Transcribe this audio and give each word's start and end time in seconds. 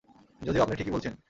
যদিও, 0.41 0.63
আপনি 0.63 0.75
ঠিকই 0.75 0.91
বলছেন। 0.91 1.13